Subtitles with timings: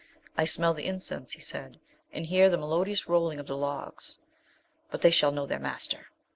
[0.35, 1.79] 'I smell the incense,' he said,
[2.11, 4.17] 'and hear the melodious Rolling of the Logs.
[4.89, 6.07] But they shall know their master!'